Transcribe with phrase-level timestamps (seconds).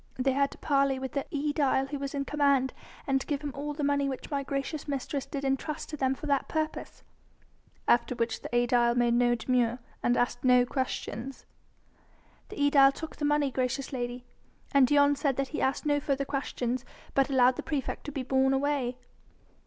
[0.17, 2.73] "They had to parley with the aedile who was in command,
[3.05, 6.15] and to give him all the money which my gracious mistress did entrust to them
[6.15, 7.03] for that purpose."
[7.87, 9.77] "After which the aedile made no demur...
[10.01, 11.45] and asked no questions?"
[12.49, 14.23] "The aedile took the money, gracious lady,
[14.71, 16.83] and Dion said that he asked no further questions,
[17.13, 18.97] but allowed the praefect to be borne away."